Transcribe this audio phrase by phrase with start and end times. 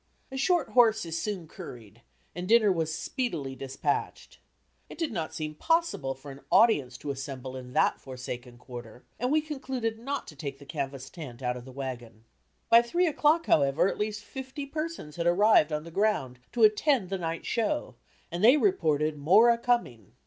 [0.31, 2.01] "A short horse is soon curried,"
[2.33, 4.39] and dinner was speedily despatched.
[4.89, 9.31] It did not seem possible for an audience to assemble in that forsaken quarter, and
[9.31, 12.23] we concluded not to take the canvas tent out of the wagon.
[12.67, 17.09] By three o'clock, however, at least fifty persons had arrived on the ground to attend
[17.09, 17.93] the night show
[18.31, 20.13] and they reported "more a coming."